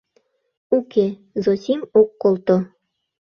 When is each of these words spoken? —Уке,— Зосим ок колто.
—Уке,— 0.77 1.05
Зосим 1.43 1.81
ок 1.99 2.09
колто. 2.21 2.57